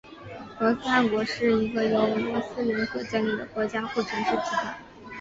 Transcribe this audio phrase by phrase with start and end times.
[0.59, 4.75] 罗斯汗国是一个由罗斯人所建立的国家或城市集团。